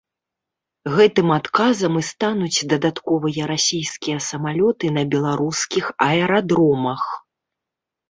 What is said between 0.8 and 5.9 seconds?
Гэтым адказам і стануць дадатковыя расійскія самалёты на беларускіх